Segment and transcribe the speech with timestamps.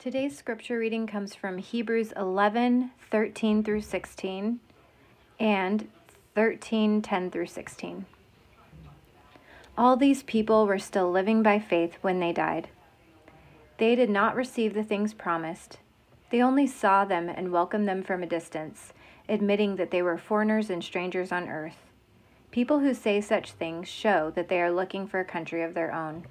[0.00, 4.58] Today's scripture reading comes from Hebrews 11 13 through 16
[5.38, 5.88] and
[6.34, 8.06] 13 10 through 16.
[9.76, 12.70] All these people were still living by faith when they died.
[13.76, 15.80] They did not receive the things promised,
[16.30, 18.94] they only saw them and welcomed them from a distance,
[19.28, 21.76] admitting that they were foreigners and strangers on earth.
[22.50, 25.92] People who say such things show that they are looking for a country of their
[25.92, 26.24] own.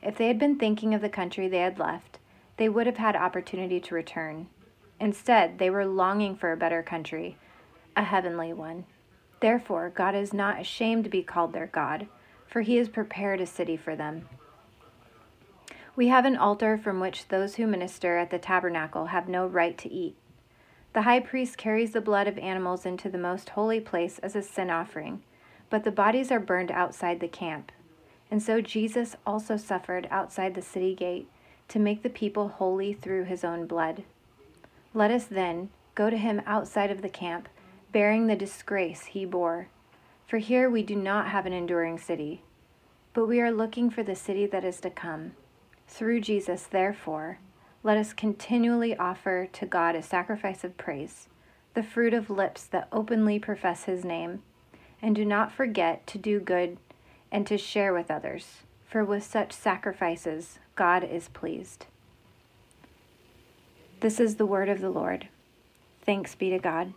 [0.00, 2.18] If they had been thinking of the country they had left,
[2.62, 4.46] they would have had opportunity to return.
[5.00, 7.36] Instead, they were longing for a better country,
[7.96, 8.84] a heavenly one.
[9.40, 12.06] Therefore, God is not ashamed to be called their God,
[12.46, 14.28] for he has prepared a city for them.
[15.96, 19.76] We have an altar from which those who minister at the tabernacle have no right
[19.78, 20.14] to eat.
[20.92, 24.40] The high priest carries the blood of animals into the most holy place as a
[24.40, 25.24] sin offering,
[25.68, 27.72] but the bodies are burned outside the camp.
[28.30, 31.28] And so Jesus also suffered outside the city gate
[31.68, 34.04] to make the people holy through his own blood.
[34.94, 37.48] Let us then go to him outside of the camp,
[37.92, 39.68] bearing the disgrace he bore.
[40.26, 42.42] For here we do not have an enduring city,
[43.12, 45.32] but we are looking for the city that is to come.
[45.88, 47.38] Through Jesus, therefore,
[47.82, 51.28] let us continually offer to God a sacrifice of praise,
[51.74, 54.42] the fruit of lips that openly profess his name,
[55.02, 56.78] and do not forget to do good
[57.30, 61.86] and to share with others, for with such sacrifices God is pleased.
[64.00, 65.28] This is the word of the Lord.
[66.04, 66.92] Thanks be to God.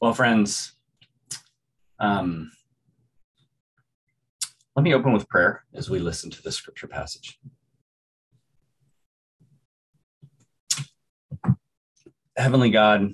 [0.00, 0.72] Well, friends,
[1.98, 2.50] um,
[4.74, 7.38] let me open with prayer as we listen to the scripture passage.
[12.36, 13.12] Heavenly God,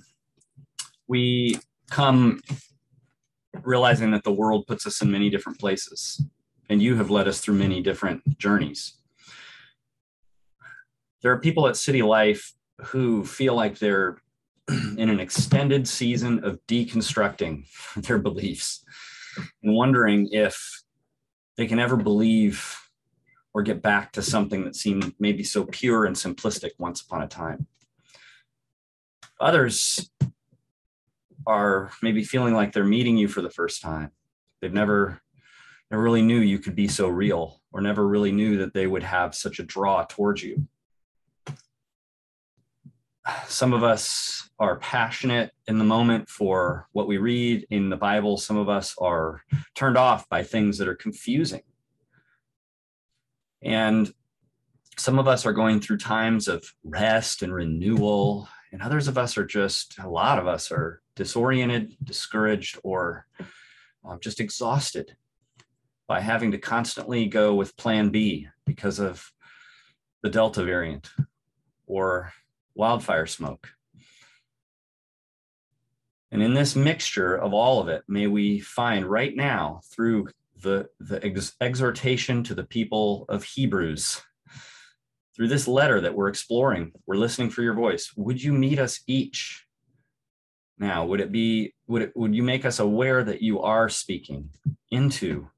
[1.06, 1.58] we
[1.90, 2.40] come
[3.62, 6.24] realizing that the world puts us in many different places,
[6.68, 8.98] and you have led us through many different journeys
[11.26, 14.18] there are people at City Life who feel like they're
[14.68, 17.66] in an extended season of deconstructing
[17.96, 18.84] their beliefs
[19.60, 20.84] and wondering if
[21.56, 22.78] they can ever believe
[23.52, 27.26] or get back to something that seemed maybe so pure and simplistic once upon a
[27.26, 27.66] time.
[29.40, 30.08] Others
[31.44, 34.12] are maybe feeling like they're meeting you for the first time.
[34.60, 35.20] They've never
[35.90, 39.02] never really knew you could be so real or never really knew that they would
[39.02, 40.68] have such a draw towards you
[43.48, 48.36] some of us are passionate in the moment for what we read in the Bible.
[48.36, 49.42] Some of us are
[49.74, 51.62] turned off by things that are confusing.
[53.62, 54.12] And
[54.98, 59.36] some of us are going through times of rest and renewal, and others of us
[59.36, 63.26] are just, a lot of us are disoriented, discouraged, or
[64.04, 65.16] um, just exhausted
[66.06, 69.32] by having to constantly go with plan B because of
[70.22, 71.10] the Delta variant
[71.86, 72.32] or
[72.76, 73.68] wildfire smoke.
[76.30, 80.28] And in this mixture of all of it, may we find right now through
[80.62, 84.20] the, the ex- exhortation to the people of Hebrews,
[85.34, 88.12] through this letter that we're exploring, we're listening for your voice.
[88.16, 89.64] Would you meet us each?
[90.78, 94.50] Now, would it be, would it, would you make us aware that you are speaking
[94.90, 95.48] into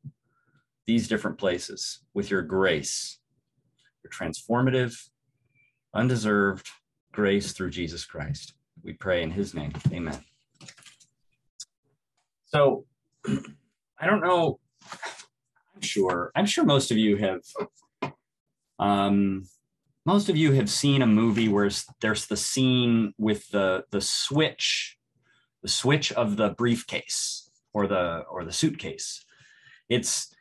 [0.86, 3.18] these different places with your grace,
[4.02, 4.96] your transformative,
[5.94, 6.68] undeserved,
[7.12, 8.54] grace through Jesus Christ.
[8.82, 9.72] We pray in his name.
[9.92, 10.18] Amen.
[12.46, 12.84] So
[13.26, 14.58] I don't know.
[15.74, 16.32] I'm sure.
[16.34, 17.42] I'm sure most of you have
[18.78, 19.44] um
[20.06, 21.68] most of you have seen a movie where
[22.00, 24.96] there's the scene with the the switch
[25.62, 29.24] the switch of the briefcase or the or the suitcase
[29.88, 30.32] it's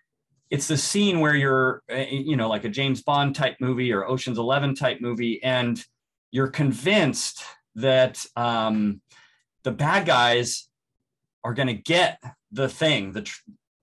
[0.50, 4.06] it's the scene where you're eh, you know like a james bond type movie or
[4.06, 5.84] oceans 11 type movie and
[6.32, 7.44] you're convinced
[7.76, 9.02] that um,
[9.64, 10.68] the bad guys
[11.44, 12.22] are going to get
[12.52, 13.42] the thing, the tr-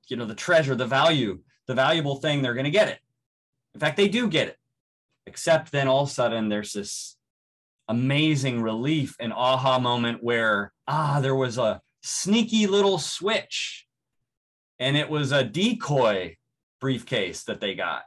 [0.09, 2.43] you know the treasure, the value, the valuable thing.
[2.43, 2.99] They're going to get it.
[3.75, 4.59] In fact, they do get it.
[5.27, 7.17] Except then all of a sudden there's this
[7.89, 13.87] amazing relief and aha moment where ah there was a sneaky little switch
[14.79, 16.37] and it was a decoy
[16.81, 18.03] briefcase that they got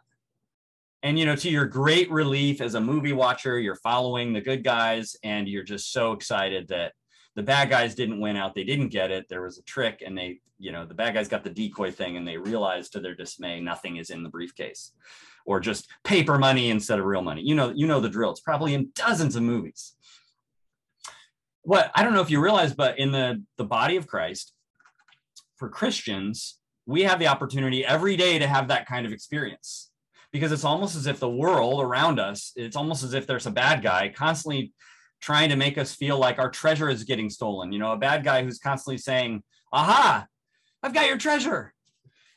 [1.04, 4.64] and you know to your great relief as a movie watcher you're following the good
[4.64, 6.94] guys and you're just so excited that
[7.38, 8.56] the bad guys didn't win out.
[8.56, 9.30] They didn't get it.
[9.30, 12.18] There was a trick and they you know the bad guys got the decoy thing
[12.18, 14.92] and they realized to their dismay nothing is in the briefcase
[15.46, 17.44] or just paper money instead of real money.
[17.44, 18.32] You know you know the drill.
[18.32, 19.94] It's probably in dozens of movies.
[21.62, 24.54] What i don't know if you realize but in the the body of christ
[25.58, 29.87] for christians we have the opportunity every day to have that kind of experience
[30.38, 33.52] because it's almost as if the world around us, it's almost as if there's a
[33.52, 34.72] bad guy constantly
[35.20, 37.72] trying to make us feel like our treasure is getting stolen.
[37.72, 39.42] You know, a bad guy who's constantly saying,
[39.74, 40.28] Aha,
[40.84, 41.74] I've got your treasure.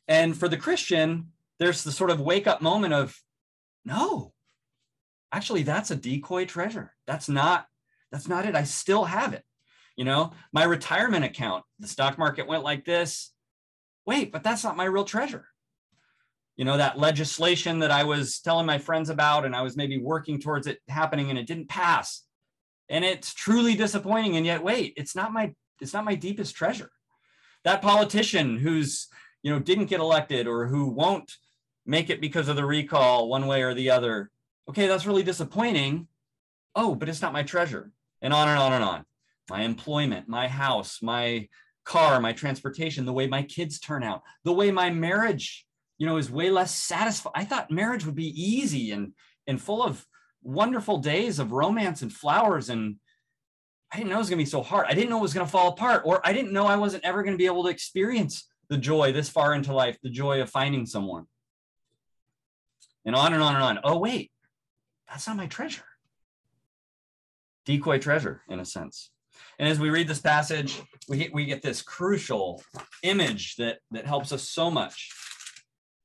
[0.09, 3.15] And for the Christian, there's the sort of wake up moment of,
[3.85, 4.33] No,
[5.31, 6.95] actually, that's a decoy treasure.
[7.07, 7.67] That's not,
[8.11, 8.57] that's not it.
[8.57, 9.45] I still have it.
[9.95, 13.31] You know, my retirement account, the stock market went like this.
[14.07, 15.50] Wait, but that's not my real treasure
[16.61, 19.97] you know that legislation that i was telling my friends about and i was maybe
[19.97, 22.25] working towards it happening and it didn't pass.
[22.91, 24.37] And it's truly disappointing.
[24.37, 26.91] And yet wait it's not my it's not my deepest treasure.
[27.65, 29.09] That politician who's
[29.43, 31.33] you know didn't get elected or who won't
[31.87, 34.31] make it because of the recall one way or the other.
[34.69, 36.09] Okay that's really disappointing.
[36.75, 37.91] Oh but it's not my treasure.
[38.21, 39.07] And on and on and on.
[39.49, 41.49] My employment my house my
[41.87, 45.65] car my transportation the way my kids turn out the way my marriage
[46.01, 47.35] you know, is way less satisfying.
[47.37, 49.13] I thought marriage would be easy and
[49.47, 50.05] and full of
[50.43, 52.97] wonderful days of romance and flowers and
[53.93, 54.87] I didn't know it was going to be so hard.
[54.89, 57.05] I didn't know it was going to fall apart or I didn't know I wasn't
[57.05, 60.41] ever going to be able to experience the joy this far into life, the joy
[60.41, 61.27] of finding someone.
[63.05, 63.81] And on and on and on.
[63.85, 64.33] Oh wait.
[65.07, 65.85] That's not my treasure.
[67.67, 69.11] Decoy treasure in a sense.
[69.59, 72.63] And as we read this passage, we, we get this crucial
[73.03, 75.11] image that, that helps us so much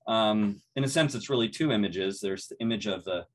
[0.08, 2.20] um, in a sense, it's really two images.
[2.20, 3.26] There's the image of the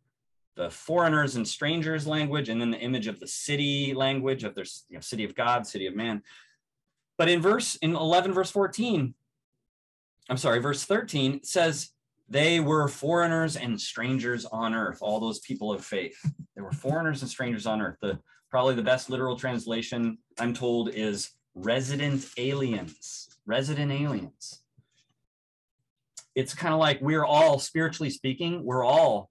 [0.57, 4.67] the foreigners and strangers language, and then the image of the city language of their
[4.89, 6.23] you know, city of God, city of man.
[7.17, 9.15] But in verse in 11, verse 14,
[10.29, 11.91] I'm sorry, verse 13 says
[12.29, 14.99] they were foreigners and strangers on earth.
[15.01, 16.19] All those people of faith,
[16.55, 17.97] they were foreigners and strangers on earth.
[18.03, 18.19] The
[18.51, 23.29] probably the best literal translation I'm told is resident aliens.
[23.47, 24.60] Resident aliens
[26.35, 29.31] it's kind of like we're all spiritually speaking we're all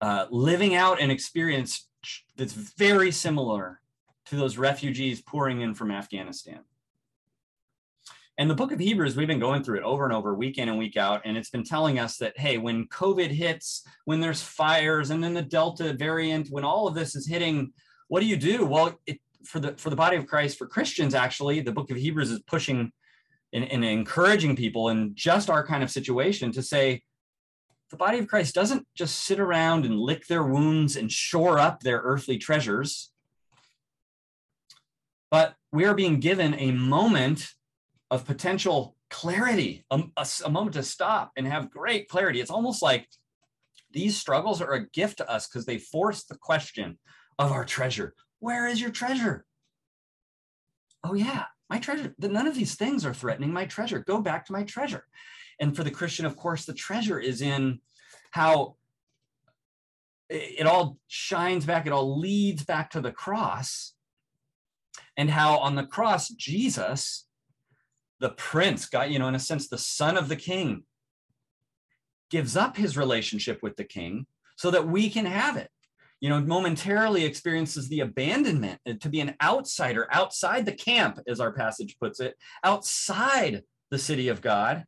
[0.00, 1.88] uh, living out an experience
[2.36, 3.80] that's very similar
[4.26, 6.60] to those refugees pouring in from afghanistan.
[8.38, 10.68] And the book of hebrews we've been going through it over and over week in
[10.68, 14.42] and week out and it's been telling us that hey when covid hits when there's
[14.42, 17.72] fires and then the delta variant when all of this is hitting
[18.08, 18.64] what do you do?
[18.64, 21.96] Well it, for the for the body of christ for christians actually the book of
[21.96, 22.92] hebrews is pushing
[23.64, 27.02] and, encouraging people in just our kind of situation to say,
[27.90, 31.80] the body of Christ doesn't just sit around and lick their wounds and shore up
[31.80, 33.12] their earthly treasures,
[35.30, 37.52] but we are being given a moment
[38.10, 42.40] of potential clarity, a, a, a, moment to stop and have great clarity.
[42.40, 43.08] It's almost like
[43.92, 46.98] these struggles are a gift to us because they force the question
[47.38, 48.14] of our treasure.
[48.40, 49.44] Where is your treasure?
[51.04, 53.98] Oh, yeah, my treasure none of these things are threatening my treasure.
[53.98, 55.04] Go back to my treasure.
[55.60, 57.80] And for the christian of course the treasure is in
[58.30, 58.76] how
[60.28, 63.94] it all shines back it all leads back to the cross
[65.16, 67.26] and how on the cross jesus
[68.20, 70.82] the prince got you know in a sense the son of the king
[72.30, 74.26] gives up his relationship with the king
[74.56, 75.70] so that we can have it
[76.20, 81.40] you know, momentarily experiences the abandonment uh, to be an outsider outside the camp, as
[81.40, 84.84] our passage puts it, outside the city of God,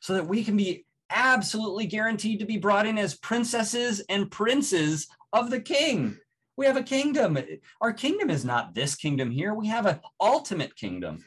[0.00, 5.08] so that we can be absolutely guaranteed to be brought in as princesses and princes
[5.32, 6.16] of the king.
[6.56, 7.38] We have a kingdom.
[7.80, 9.54] Our kingdom is not this kingdom here.
[9.54, 11.24] We have an ultimate kingdom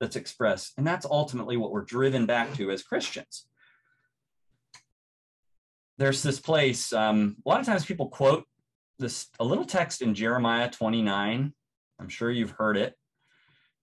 [0.00, 0.72] that's expressed.
[0.76, 3.46] And that's ultimately what we're driven back to as Christians.
[5.96, 8.44] There's this place, um, a lot of times people quote
[8.98, 11.52] this a little text in Jeremiah 29.
[12.00, 12.94] I'm sure you've heard it.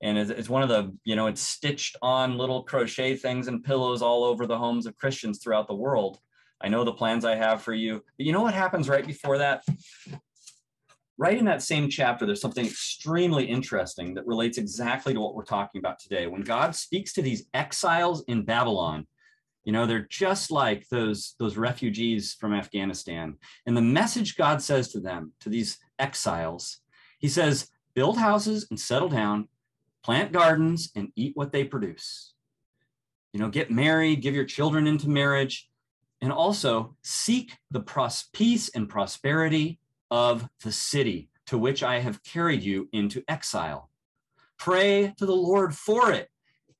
[0.01, 3.63] And it's, it's one of the, you know, it's stitched on little crochet things and
[3.63, 6.20] pillows all over the homes of Christians throughout the world.
[6.62, 8.03] I know the plans I have for you.
[8.18, 9.63] But you know what happens right before that?
[11.18, 15.44] Right in that same chapter, there's something extremely interesting that relates exactly to what we're
[15.44, 16.25] talking about today.
[16.25, 19.06] When God speaks to these exiles in Babylon,
[19.63, 23.38] you know, they're just like those, those refugees from Afghanistan.
[23.65, 26.80] And the message God says to them, to these exiles,
[27.20, 29.48] he says, build houses and settle down,
[30.03, 32.34] plant gardens and eat what they produce.
[33.34, 35.70] You know, get married, give your children into marriage,
[36.22, 42.24] and also seek the pros- peace and prosperity of the city to which I have
[42.24, 43.89] carried you into exile.
[44.58, 46.30] Pray to the Lord for it,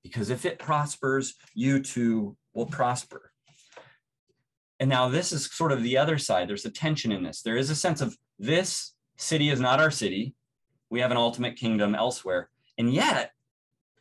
[0.04, 3.32] because if it prospers, you too will prosper.
[4.80, 6.48] And now this is sort of the other side.
[6.48, 7.42] There's a tension in this.
[7.42, 10.34] There is a sense of this city is not our city.
[10.90, 12.50] We have an ultimate kingdom elsewhere.
[12.78, 13.32] And yet,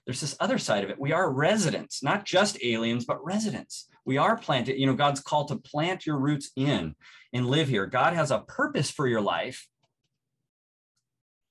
[0.07, 0.99] there's this other side of it.
[0.99, 3.89] We are residents, not just aliens, but residents.
[4.05, 6.95] we are planted you know god's called to plant your roots in
[7.33, 9.69] and live here god has a purpose for your life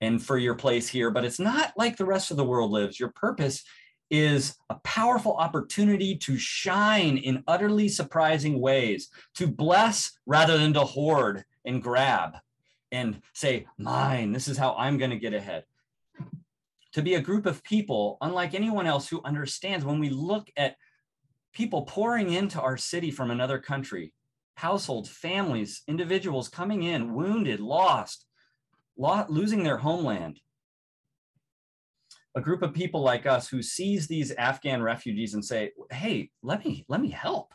[0.01, 2.99] and for your place here but it's not like the rest of the world lives
[2.99, 3.63] your purpose
[4.09, 10.81] is a powerful opportunity to shine in utterly surprising ways to bless rather than to
[10.81, 12.37] hoard and grab
[12.91, 15.63] and say mine this is how i'm going to get ahead
[16.91, 20.75] to be a group of people unlike anyone else who understands when we look at
[21.53, 24.13] people pouring into our city from another country,
[24.55, 28.25] households, families, individuals coming in, wounded, lost,
[28.97, 30.39] losing their homeland.
[32.35, 36.63] A group of people like us who sees these Afghan refugees and say, "Hey, let
[36.63, 37.53] me let me help."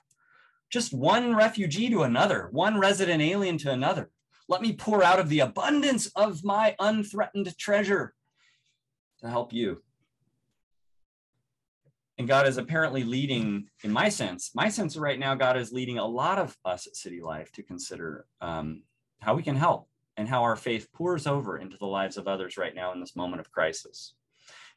[0.71, 4.11] Just one refugee to another, one resident alien to another.
[4.49, 8.15] Let me pour out of the abundance of my unthreatened treasure
[9.21, 9.83] to help you
[12.19, 15.99] and God is apparently leading, in my sense, my sense right now, God is leading
[15.99, 18.83] a lot of us at City Life to consider um,
[19.21, 22.57] how we can help and how our faith pours over into the lives of others
[22.57, 24.15] right now in this moment of crisis.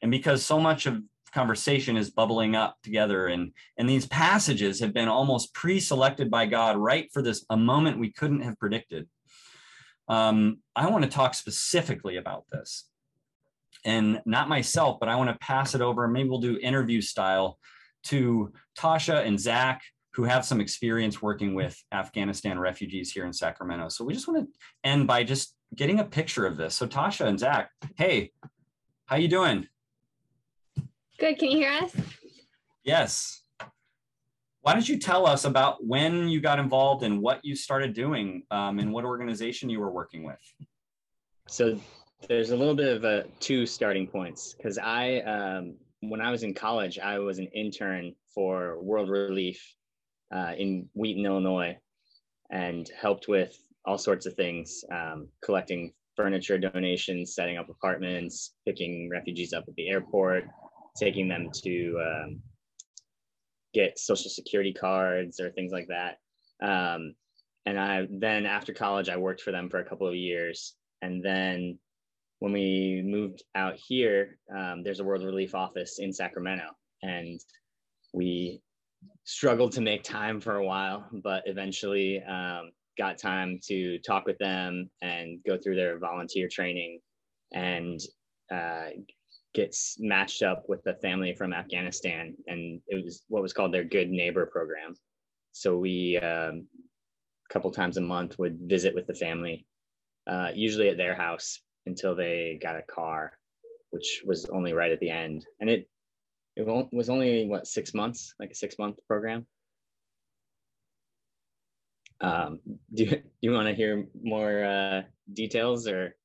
[0.01, 1.01] And because so much of
[1.33, 6.77] conversation is bubbling up together and and these passages have been almost pre-selected by God
[6.77, 9.07] right for this a moment we couldn't have predicted.
[10.07, 12.85] Um, I want to talk specifically about this
[13.83, 16.07] and not myself, but I want to pass it over.
[16.07, 17.59] Maybe we'll do interview style
[18.05, 19.81] to Tasha and Zach,
[20.13, 23.89] who have some experience working with Afghanistan refugees here in Sacramento.
[23.89, 26.73] So we just want to end by just getting a picture of this.
[26.73, 28.31] So Tasha and Zach, hey,
[29.05, 29.67] how you doing?
[31.19, 31.39] Good.
[31.39, 31.95] Can you hear us?
[32.83, 33.41] Yes.
[34.61, 38.43] Why don't you tell us about when you got involved and what you started doing
[38.51, 40.39] um, and what organization you were working with?
[41.47, 41.79] So
[42.27, 46.43] there's a little bit of a two starting points because I, um, when I was
[46.43, 49.59] in college, I was an intern for World Relief
[50.35, 51.77] uh, in Wheaton, Illinois,
[52.51, 59.09] and helped with all sorts of things, um, collecting furniture donations, setting up apartments, picking
[59.09, 60.43] refugees up at the airport,
[60.99, 62.41] taking them to um,
[63.73, 66.17] get social security cards or things like that.
[66.61, 67.13] Um,
[67.65, 71.23] and I then after college, I worked for them for a couple of years, and
[71.23, 71.77] then
[72.39, 76.65] when we moved out here, um, there's a World Relief office in Sacramento,
[77.01, 77.39] and
[78.13, 78.61] we
[79.23, 84.37] struggled to make time for a while, but eventually um, got time to talk with
[84.37, 86.99] them and go through their volunteer training.
[87.53, 87.99] And
[88.53, 88.89] uh,
[89.57, 92.35] get matched up with a family from Afghanistan.
[92.45, 94.93] And it was what was called their Good Neighbor program.
[95.51, 96.67] So we, um,
[97.49, 99.65] a couple times a month, would visit with the family,
[100.29, 103.33] uh, usually at their house until they got a car,
[103.89, 105.43] which was only right at the end.
[105.59, 105.89] And it
[106.55, 109.45] it was only what six months, like a six month program.
[112.21, 112.59] Um,
[112.93, 115.01] do you, do you want to hear more uh,
[115.33, 116.15] details, or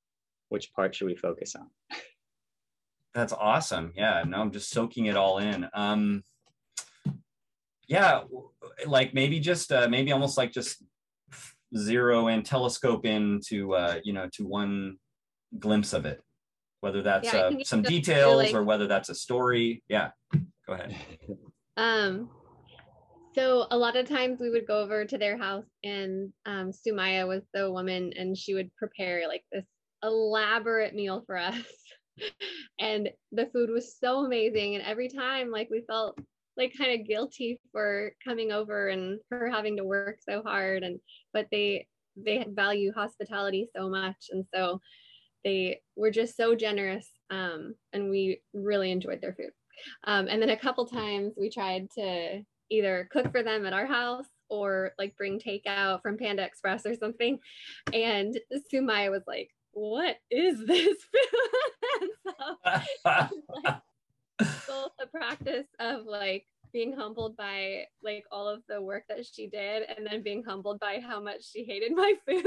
[0.48, 1.68] which part should we focus on?
[3.14, 3.92] That's awesome.
[3.96, 5.68] Yeah, no, I'm just soaking it all in.
[5.74, 6.22] Um,
[7.86, 8.22] yeah,
[8.86, 10.82] like maybe just uh, maybe almost like just
[11.76, 14.96] zero and telescope into uh, you know to one
[15.58, 16.22] glimpse of it,
[16.80, 19.82] whether that's yeah, uh, some details like, or whether that's a story.
[19.88, 20.10] Yeah,
[20.66, 20.96] go ahead.
[21.78, 22.28] Um,
[23.34, 27.26] so a lot of times we would go over to their house, and um, Sumaya
[27.26, 29.64] was the woman, and she would prepare like this
[30.02, 31.56] elaborate meal for us.
[32.78, 36.18] and the food was so amazing, and every time, like we felt
[36.56, 41.00] like kind of guilty for coming over and her having to work so hard and
[41.32, 44.78] but they they value hospitality so much and so
[45.44, 49.50] they were just so generous um, and we really enjoyed their food.
[50.04, 53.86] Um, and then a couple times we tried to either cook for them at our
[53.86, 57.38] house or like bring takeout from Panda Express or something.
[57.92, 58.38] And
[58.72, 62.08] Sumaya was like, what is this food?
[63.04, 63.04] so,
[63.64, 63.76] like,
[64.66, 69.46] both the practice of like being humbled by like all of the work that she
[69.46, 72.44] did and then being humbled by how much she hated my food.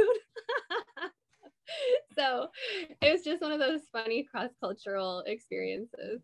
[2.18, 2.48] so
[3.02, 6.22] it was just one of those funny cross cultural experiences.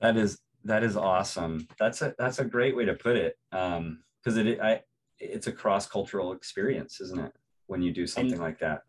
[0.00, 1.68] that is that is awesome.
[1.78, 3.36] That's a that's a great way to put it.
[3.52, 4.80] Um, because it I
[5.18, 7.32] it's a cross cultural experience, isn't it?
[7.66, 8.82] When you do something and, like that.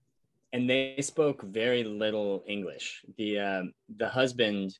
[0.53, 3.03] And they spoke very little English.
[3.17, 4.77] The um, the husband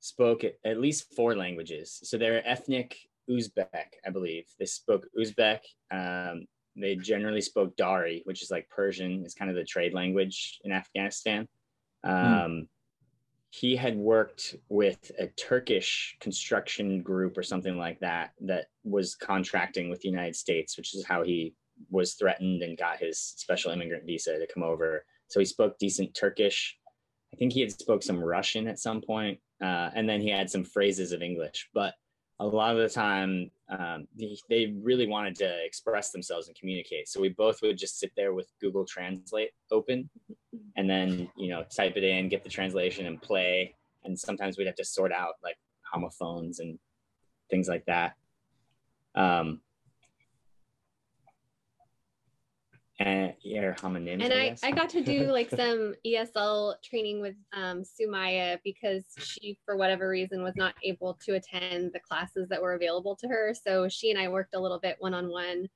[0.00, 2.00] spoke at least four languages.
[2.02, 2.96] So they're ethnic
[3.28, 4.44] Uzbek, I believe.
[4.58, 9.56] They spoke Uzbek, um, they generally spoke Dari, which is like Persian, is kind of
[9.56, 11.48] the trade language in Afghanistan.
[12.04, 12.10] Hmm.
[12.10, 12.68] Um,
[13.50, 19.90] he had worked with a Turkish construction group or something like that that was contracting
[19.90, 21.52] with the United States, which is how he
[21.90, 25.04] was threatened and got his special immigrant visa to come over.
[25.28, 26.76] So he spoke decent Turkish.
[27.32, 30.50] I think he had spoke some Russian at some point, uh, and then he had
[30.50, 31.68] some phrases of English.
[31.72, 31.94] But
[32.40, 34.08] a lot of the time, um,
[34.48, 37.06] they, really wanted to express themselves and communicate.
[37.06, 40.10] So we both would just sit there with Google Translate open,
[40.76, 43.76] and then you know type it in, get the translation, and play.
[44.04, 45.58] And sometimes we'd have to sort out like
[45.92, 46.78] homophones and
[47.50, 48.14] things like that.
[49.14, 49.60] Um,
[53.00, 54.22] and yeah, homonyms.
[54.22, 54.62] and I, guess.
[54.62, 60.08] I got to do like some ESL training with um, Sumaya because she, for whatever
[60.08, 63.54] reason, was not able to attend the classes that were available to her.
[63.54, 65.68] So she and I worked a little bit one on one.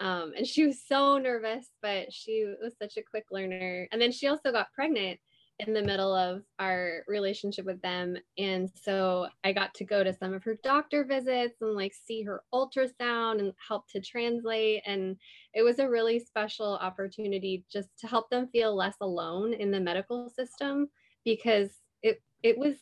[0.00, 3.86] And she was so nervous, but she was such a quick learner.
[3.92, 5.20] And then she also got pregnant
[5.66, 8.16] in the middle of our relationship with them.
[8.38, 12.22] And so I got to go to some of her doctor visits and like see
[12.22, 14.82] her ultrasound and help to translate.
[14.86, 15.16] And
[15.54, 19.80] it was a really special opportunity just to help them feel less alone in the
[19.80, 20.88] medical system
[21.24, 21.70] because
[22.02, 22.76] it it was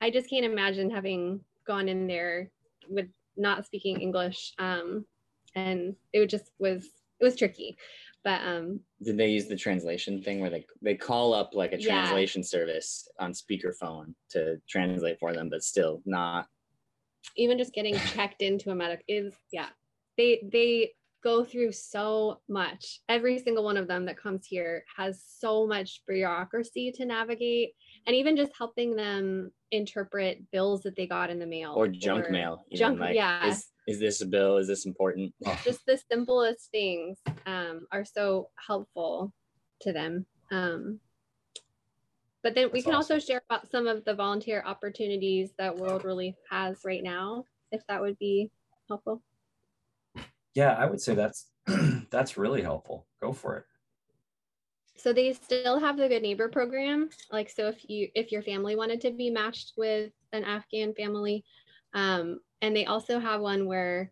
[0.00, 2.50] I just can't imagine having gone in there
[2.88, 4.52] with not speaking English.
[4.58, 5.06] Um,
[5.54, 6.84] and it just was
[7.20, 7.76] it was tricky.
[8.24, 11.78] But um Did they use the translation thing where they they call up like a
[11.80, 12.02] Yeah.
[12.02, 16.46] translation service on speakerphone to translate for them, but still not?
[17.36, 19.68] Even just getting checked into a medic is yeah.
[20.16, 23.00] They they go through so much.
[23.08, 27.74] Every single one of them that comes here has so much bureaucracy to navigate
[28.06, 32.30] and even just helping them interpret bills that they got in the mail or junk
[32.30, 32.64] mail.
[32.68, 34.58] you know, junk like, yeah Is, is this a bill?
[34.58, 35.32] Is this important?
[35.64, 39.32] just the simplest things um, are so helpful
[39.82, 40.26] to them.
[40.50, 41.00] Um,
[42.42, 46.04] but then we That's can also share about some of the volunteer opportunities that World
[46.04, 48.50] Relief has right now, if that would be
[48.88, 49.22] helpful.
[50.54, 51.46] Yeah, I would say that's
[52.10, 53.06] that's really helpful.
[53.20, 53.64] Go for it.
[55.04, 57.10] So they still have the Good Neighbor program.
[57.30, 61.44] Like, so if you if your family wanted to be matched with an Afghan family,
[61.92, 64.10] um, and they also have one where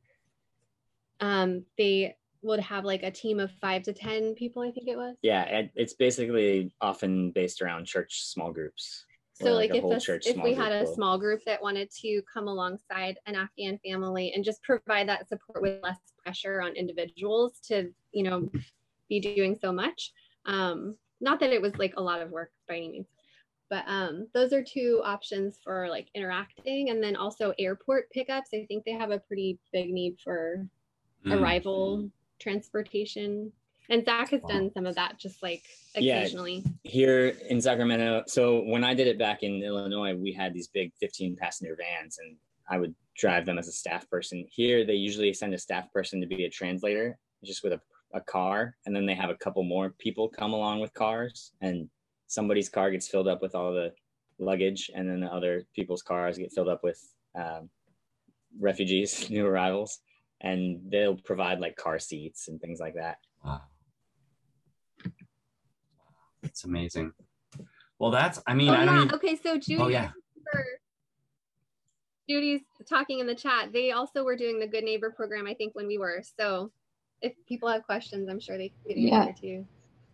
[1.20, 4.60] um, they would have like a team of five to ten people.
[4.60, 5.16] I think it was.
[5.22, 9.06] Yeah, and it's basically often based around church small groups.
[9.32, 12.48] So like, a if church if we had a small group that wanted to come
[12.48, 17.88] alongside an Afghan family and just provide that support with less pressure on individuals to
[18.12, 18.50] you know
[19.08, 20.12] be doing so much.
[20.46, 23.06] Um, not that it was like a lot of work by any means,
[23.70, 28.50] but um, those are two options for like interacting, and then also airport pickups.
[28.52, 30.66] I think they have a pretty big need for
[31.24, 31.40] Mm.
[31.40, 33.52] arrival transportation,
[33.88, 34.48] and Zach has Wow.
[34.48, 35.62] done some of that just like
[35.94, 36.18] Yeah.
[36.18, 36.64] occasionally.
[36.84, 38.24] here in Sacramento.
[38.26, 42.18] So when I did it back in Illinois, we had these big 15 passenger vans
[42.18, 42.36] and
[42.68, 44.44] I would drive them as a staff person.
[44.50, 47.80] Here, they usually send a staff person to be a translator just with a,
[48.14, 48.76] a car.
[48.86, 51.88] And then they have a couple more people come along with cars and
[52.26, 53.92] somebody's car gets filled up with all the
[54.38, 54.90] luggage.
[54.94, 57.00] And then the other people's cars get filled up with
[57.34, 57.70] um,
[58.58, 59.98] refugees, new arrivals.
[60.40, 63.18] And they'll provide like car seats and things like that.
[63.44, 63.62] Wow.
[66.42, 67.12] It's amazing.
[67.98, 69.02] Well, that's, I mean, oh I yeah.
[69.02, 70.10] even, Okay, so Judy, oh, yeah.
[72.28, 73.72] Judy's talking in the chat.
[73.72, 76.22] They also were doing the Good Neighbor program, I think, when we were.
[76.38, 76.72] So
[77.22, 79.22] if people have questions, I'm sure they could Yeah.
[79.22, 79.66] answer too.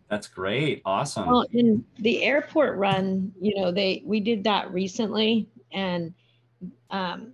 [0.09, 0.81] That's great.
[0.85, 1.27] Awesome.
[1.27, 6.13] Well, in the airport run, you know, they we did that recently, and
[6.89, 7.33] um,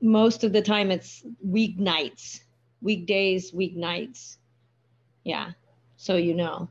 [0.00, 2.40] most of the time it's weeknights,
[2.82, 4.36] weekdays, weeknights.
[5.24, 5.52] Yeah,
[5.96, 6.68] so you know.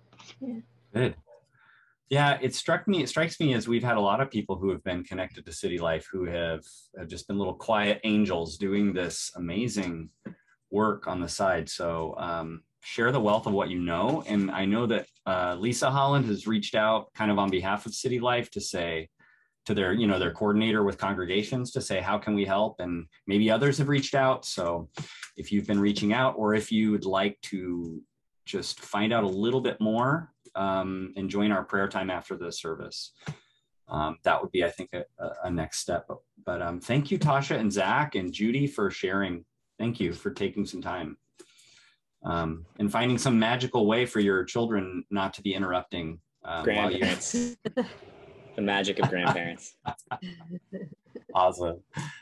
[0.94, 1.16] Good.
[2.10, 3.04] Yeah, it struck me.
[3.04, 5.52] It strikes me as we've had a lot of people who have been connected to
[5.52, 6.64] City Life who have,
[6.98, 10.10] have just been little quiet angels doing this amazing
[10.72, 11.70] work on the side.
[11.70, 14.24] So um, share the wealth of what you know.
[14.28, 17.94] And I know that uh, Lisa Holland has reached out, kind of on behalf of
[17.94, 19.10] City Life, to say
[19.66, 23.06] to their, you know, their coordinator with congregations to say how can we help, and
[23.28, 24.46] maybe others have reached out.
[24.46, 24.90] So
[25.36, 28.02] if you've been reaching out, or if you would like to
[28.46, 32.52] just find out a little bit more um, and join our prayer time after the
[32.52, 33.12] service.
[33.90, 35.04] Um, that would be, I think, a,
[35.44, 36.06] a- next step.
[36.08, 39.46] But, but um, thank you, Tasha and Zach and Judy for sharing.
[39.80, 41.18] Thank you for taking some time
[42.24, 46.20] um, and finding some magical way for your children not to be interrupting.
[46.44, 47.58] Um, you- Grandparents.
[48.56, 49.76] the magic of grandparents.
[51.34, 51.80] awesome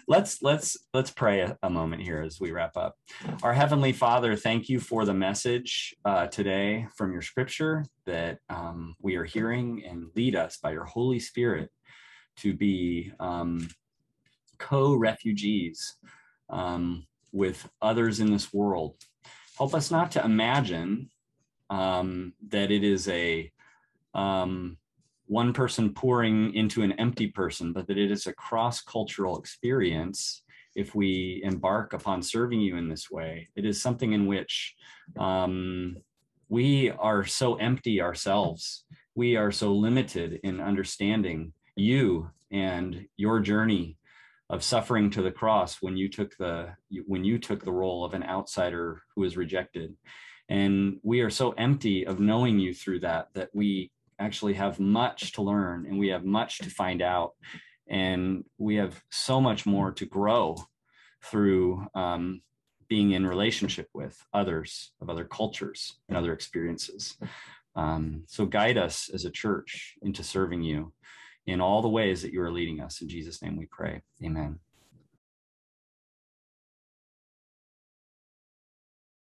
[0.08, 2.96] let's let's let's pray a, a moment here as we wrap up
[3.44, 8.96] our heavenly father thank you for the message uh, today from your scripture that um,
[9.02, 11.70] we are hearing and lead us by your holy spirit
[12.36, 13.68] to be um,
[14.58, 15.98] co-refugees
[16.50, 18.96] um, with others in this world.
[19.58, 21.10] Help us not to imagine
[21.70, 23.52] um, that it is a
[24.14, 24.78] um,
[25.28, 30.44] one person pouring into an empty person, but that it is a cross-cultural experience
[30.76, 33.50] if we embark upon serving you in this way.
[33.56, 34.76] It is something in which
[35.18, 35.98] um,
[36.48, 38.86] we are so empty ourselves.
[39.14, 43.98] We are so limited in understanding you and your journey
[44.50, 46.70] of suffering to the cross when you took the
[47.06, 49.96] when you took the role of an outsider who was rejected.
[50.50, 55.34] And we are so empty of knowing you through that that we actually have much
[55.34, 57.32] to learn and we have much to find out.
[57.88, 60.58] And we have so much more to grow
[61.24, 62.42] through um,
[62.88, 67.18] being in relationship with others of other cultures and other experiences.
[67.76, 70.94] Um, so guide us as a church into serving you
[71.48, 73.02] in all the ways that you are leading us.
[73.02, 74.02] In jesus name we pray.
[74.24, 74.60] Amen